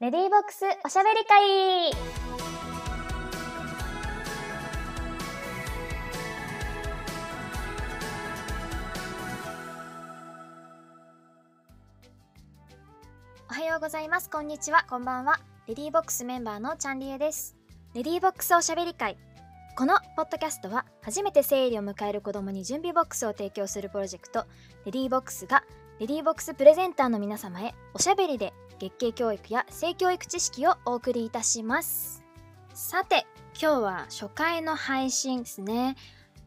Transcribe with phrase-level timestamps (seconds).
[0.00, 1.92] レディーボックスおしゃべり会
[13.50, 14.30] おはようございます。
[14.30, 14.86] こんにちは。
[14.88, 15.38] こんばんは。
[15.66, 17.54] レディーボックスメンバーのチャンリエです。
[17.92, 19.18] レディーボックスおしゃべり会。
[19.76, 24.46] このポッドキャストは初めて生理を迎える子供に準備ボックスを提供するプロジェクト
[24.86, 25.62] レディーボックスが
[25.98, 32.24] レディーボックスプレゼンターの皆様へおしゃべりで月経教育や性教育知識をお送りいたします。
[32.72, 33.26] さて
[33.60, 35.96] 今日は初回の配信ですね。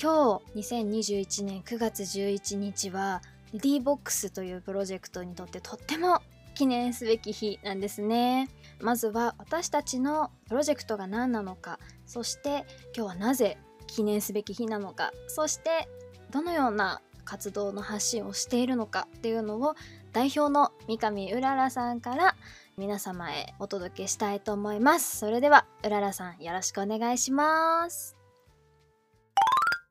[0.00, 3.20] 今日2021年9月11日は
[3.52, 6.22] レディーボックスというプロジェクトにとってとっても
[6.54, 8.48] 記念すべき日なんですね。
[8.80, 12.64] まずは私たちのプロジェクトが何なのかそして
[12.96, 15.88] 今日はなぜ記念すべき日なのかそして
[16.30, 19.74] どのような活動の発信をしているのかっていうのを
[20.12, 22.36] 代表の三上うららさんから
[22.76, 28.16] 皆様へお届けしたいと思いますそれではうららさんよろしくお願いします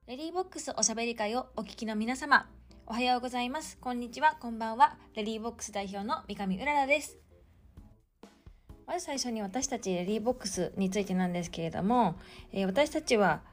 [0.05, 2.45] レディーボックスおしゃべり会をお聞きの皆様、
[2.85, 3.77] おはようございます。
[3.79, 4.97] こんにちは、こんばんは。
[5.15, 7.17] レディーボックス代表の三上うららです。
[8.85, 12.19] まず最初に私たちレディーボックスについてなんですけれども、
[12.51, 13.43] えー私たちは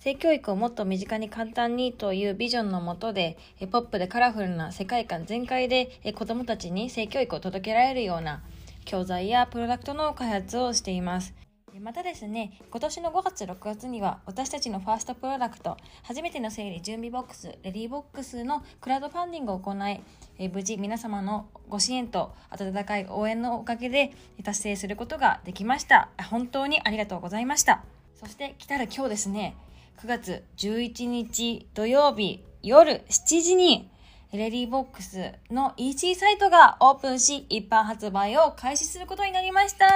[0.00, 3.38] 性教育をもっと身近に簡単にというビジョンのもとで、
[3.70, 8.42] ポップでカラフルな世界観全開で、子どもたちに性教育を届けられるような
[8.84, 11.34] 教材やプロダクトの開発をしています。
[11.80, 20.00] またですね、今年の5月、6月には私たちのファーストプロダクト、初めての生理準備ボックス、レディーボックスのクラウドファンディングを行い、
[20.38, 24.12] え無事皆様のご支援と温かい応援のおかげで
[24.44, 26.10] 達成することができました。
[26.30, 27.82] 本当にありがとうございました。
[28.14, 29.56] そして来たる今日ですね、
[29.98, 33.90] 9月11日土曜日夜7時に
[34.32, 39.86] レディーボックスの EC サイトがオープンし、一般発売を開始することになりました。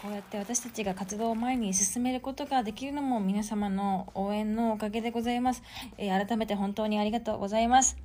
[0.00, 5.62] こうやって私たちが活動を前に進めることができるのも皆様の応援のおかげでございます。
[5.98, 7.96] えー改めて本当にありがとうございます。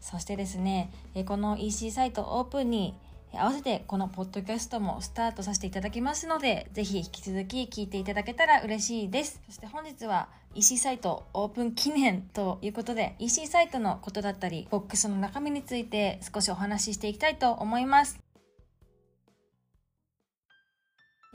[0.00, 2.94] そしてですね、えーこの EC サイトオープンに
[3.38, 9.40] 合わせてこのポッドキャストもスタートさせていただきますので、ぜひ引き続き聞いていただけたら嬉しいです。
[9.46, 18.25] そして本日は EC サイトオープン記念ということで、EC サイトのことだったり、ボックスの中身について少しお話ししていきたいと思います。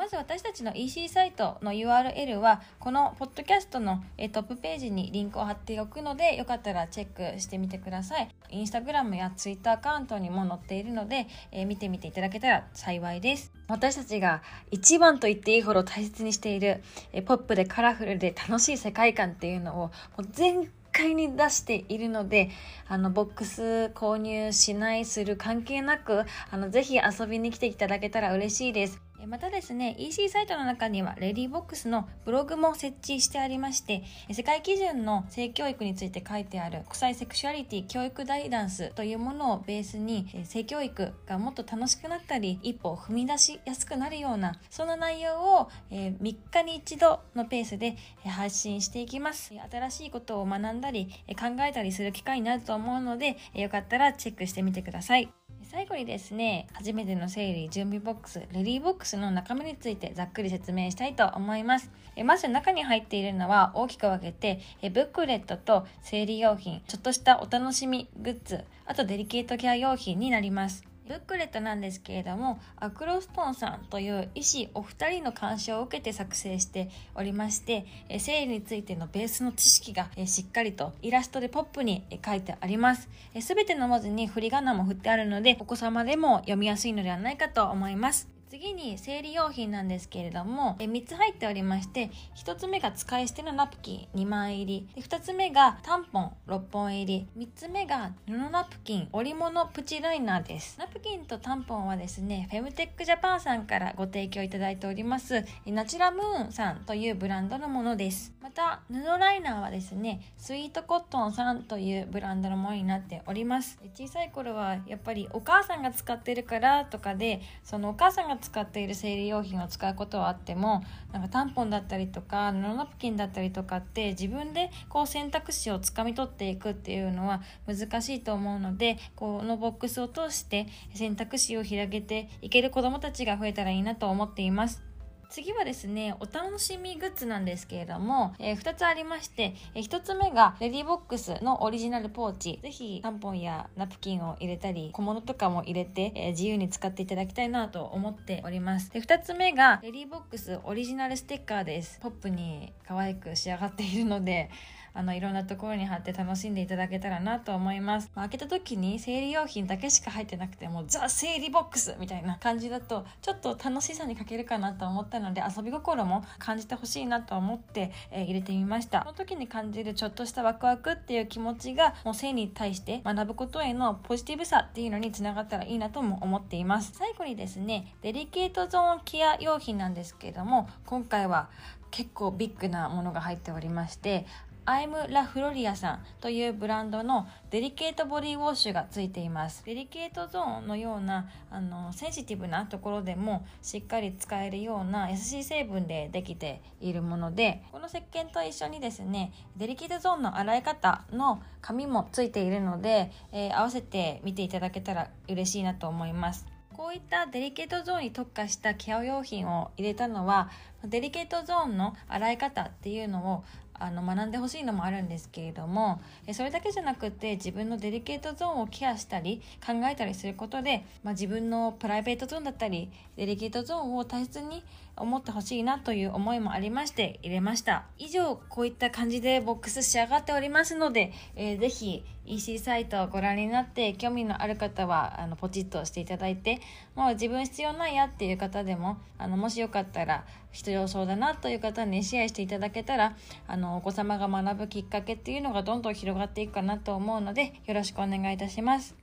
[0.01, 8.27] まず私たちの EC サイトの URL はこのポッドキャストのトップページにリンクを貼っておくのでよかったらチェックしてみてください。
[8.49, 13.51] インスタグラムやツイッターアカウントにも載っているので、えー見てみていただけたら幸いです。
[13.67, 14.41] 私たちが
[14.71, 16.81] 一番と言っていいほど大切にしている
[17.13, 22.49] えポップでカラフルで楽しい世界観っていうのをもう全開に出しているので
[22.87, 47.95] あのボックス購入しないする関係なくあのぜひ遊びに来ていただけたら嬉しいですまたですね EC サイトの中にはレディーボックスのブログも設置してありまして世界基準の性教育について書いてある国際セクシュアリティ教育ダイダンスというものをベースに性教育がもっと楽しくなったり一歩を踏み出しやすくなるようなそんな内容をえ3日に一度のペースで
[48.25, 49.53] え発信していきます。
[49.71, 51.07] 新しいことを学んだり
[51.39, 55.40] 考えたりする機会になると思うのでよかったらチェックしてみてください。
[55.71, 61.89] 最後にですね初めての整理準備ボックスレディーボックスの中身についてざっくり説明したいと思います。
[62.17, 70.90] えまず中に入っているのは大きく分けてえブックレットと生理用品ちょっとしたお楽しみグッズあとデリケートケア用品になります。
[71.07, 77.85] ブックレットなんですけれどもアクロストンさんという医師お二人の監修を受けて作成しておりまして
[78.19, 83.09] 生理についてのベースの知識がしっかりとイラストでポップに書いてあります。
[83.33, 88.40] え全ての文字に振り仮名も振ってあるのでお子様でも読みやすいのではないかと思います。
[88.51, 94.89] 次に生理用品なんですけれどもえ3つ入っておりまして1つ目が使い捨てのナプキン2枚入り。
[94.93, 97.27] で2つ目がタンポン6本入り。
[97.37, 100.77] 3つ目が布ナプキンおりものプチライナーです。
[100.77, 108.33] ナプキンとタンポンはですねフェムテックジャパンさんからご提供いただいておりますナチュラムーンさんというブランドのものです。
[108.41, 113.79] また布ライナーはですねスイートコットンさんというブランドのものになっております。
[113.95, 120.83] 小さい頃はやっぱりお母さんが使ってるからとかでそのお母さんが使っている生理用品を使うことはあっても
[121.13, 134.90] なんかタンポンだったりとか布ナプキンだったりとかって自分でこう選択肢をつかみ取っていくっていうのは難しいと思うのでこのボックスを通して選択肢を広げていける子どもたちが増えたらいいなと思っています。
[135.31, 142.59] 次はですねお楽しみグッズなんですけれども、えー、2つありまして、えー、1つ目がレディーボックスのオリジナルポーチ。
[142.61, 148.91] ぜひタンポンやナプキンを入れたり小物とかも入れて、えー、自由に使っていただきたいなと思っております。
[148.91, 151.99] で2つ目がレディーボックスオリジナルステッカーです。
[152.01, 154.49] ポップに可愛く仕上がっているので
[154.93, 169.01] あのいろんなところに貼って楽しんでいただけたらなと思います、まあ、開けた時に生理用品だけしか入ってなくてもザ生理ボックスみたいな感じだとちょっと楽しさに欠けるかなと思ったので遊び心も感じてほしいなと思って、えー、入れてみました。
[169.01, 176.93] その時に感じるちょっとしたワクワクっていう気持ちがもう性に対して学ぶことへのポジティブさっていうのにつながったらいいなとも思っています。
[176.95, 181.49] 最後にですねデリケートゾーンケア用品なんですけれども今回は
[181.91, 184.25] 結構ビッグなものが入っておりまして
[184.63, 189.65] アイム・ラ・フロリアさんというブランドのデリケートボディウォッシュがついています。
[189.65, 206.45] デリケートゾーンのようなあのセンシティブなところでもしっかり使えるような優しい成分でできているものでこの石鹸と一緒にですねデリケートゾーンの洗い方の紙もついているので、えー、合わせて見ていただけたら嬉しいなと思います。
[206.73, 210.49] こういったデリケートゾーンに特化したケア用品を入れたのは
[210.83, 213.43] デリケートゾーンの洗い方っていうのを
[213.81, 216.01] あの学んでほしいのもあるんですけれども
[216.33, 224.63] それだけじゃなくて自分のデリケートゾーンをケアしたり考えたりすることで、まあ、自分のプライベートゾーンだったりデリケートゾーンを大切に
[224.97, 227.85] 思ってほしいなという思いもありまして入れました。
[227.97, 236.61] 以上こういった感じでボックス仕上がっておりますので、えー、ぜひ EC サイトをご覧になって興味のある方はあのポチッとしていただいて
[236.95, 243.15] もう自分必要ないやっていう方でもあのもしよかったら必要そうだなという方にシェアしていただけたら
[243.47, 249.01] あのお子様が学ぶきっかけっていうのがどんどん広がっていくかなと思うのでよろしくお願いいたします。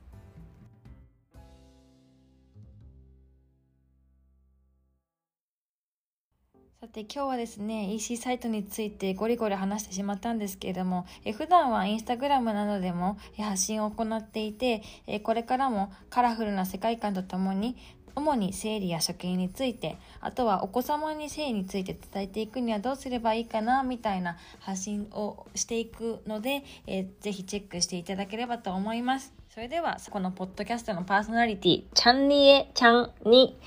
[6.81, 17.75] さて今日はですね EC サイトについてゴリゴリ話してしまったんですけれどもえ普段はインスタグラムなどでも発信を行っていてえこれからもカラフルな世界観とともに
[18.15, 29.33] 主に生理や処刑についてあとはお子様に性について伝えていくにはどうすればいいかなみたいな発信をしていくので、えー、ぜひチェックしていただければと思います。
[29.49, 33.57] それではこのポッドキャストのパーソナリティチャンリエちゃんに、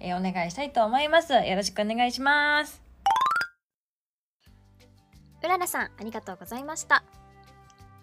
[0.00, 1.32] えー、お願いしたいと思います。
[1.32, 2.82] よろしくお願いします。
[5.42, 7.21] うららさんありがとうございました。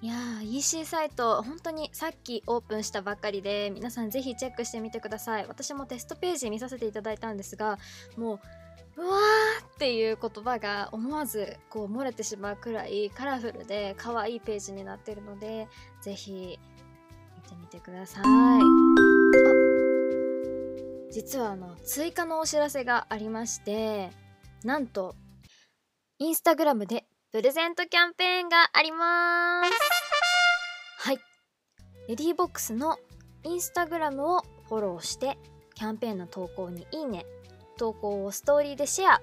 [0.01, 5.45] いやー EC サイト本当にさっきオープンしたばっかりで皆さんぜひチェックしてみてください。
[5.47, 7.77] 私もテストページ見させていただいたんですが
[8.15, 8.39] も
[8.97, 15.67] ううわーっていう言葉が思わずこう漏れてしまうくらいカラフルで可愛いページになってるので
[16.01, 18.23] ぜひ見てみてください。
[18.25, 18.59] あ
[21.11, 24.11] 実はあの追加のお知らせがありまして
[24.63, 25.15] なんと
[26.19, 29.71] インスタグラムでプレゼントキャンペーンがあります。
[30.97, 31.19] はい。
[32.07, 32.97] レディーボックスの
[33.43, 35.37] インスタグラムをフォローして
[35.75, 37.27] キャンペーンの投稿にいいね
[37.77, 39.21] 投稿をストーリーでシェア。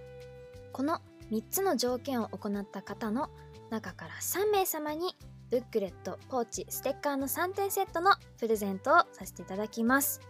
[0.72, 1.00] この
[1.32, 3.28] 3つの条件を行った方の
[3.70, 5.16] 中から3名様に
[5.50, 10.20] ブックレット、ポーチ、ステッカーの3点セットのプレゼントをさせていただきます。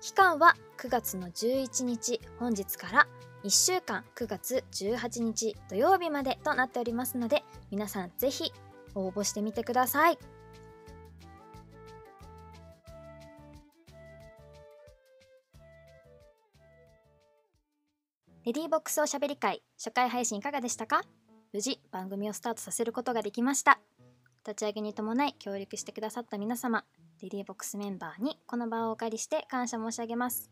[0.00, 3.06] 期間は9月の11日本日から
[3.46, 8.52] 1週間9月18日土曜日までとなっておりますので皆さんぜひ
[8.96, 10.18] 応募してみてください。
[18.44, 21.02] レディーボックスおしゃべり会初回配信いかがでしたか？
[21.52, 23.78] 無事番組をスタートさせることができました。
[24.44, 26.84] 立ち上げに伴い協力してくださった皆様
[27.22, 30.50] レディーボックスメンバーにこの場をお借りして感謝申し上げます。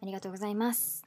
[0.00, 1.04] ありがとうございます。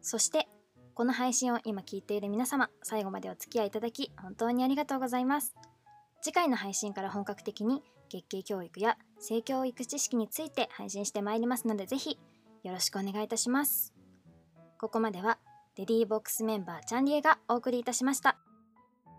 [0.00, 0.48] そして
[0.94, 5.54] この配信を今聞いている皆様、最後までお付き合いいただき、本当にありがとうございます。
[6.22, 12.18] 次回の配信から本格的に月経教育や性教育知識について配信してまいりますので、ぜひ
[12.62, 13.92] よろしくお願いいたします。
[14.78, 15.38] ここまでは、
[15.76, 18.38] レディーボックスメンバーチャンリエがお送りいたしました。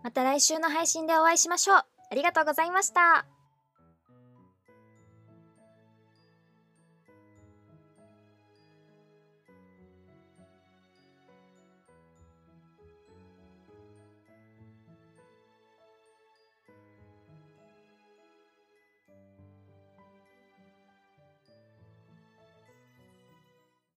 [0.02, 1.76] また来週の配信でお会いしましょう。
[1.78, 3.35] ありがとうございました。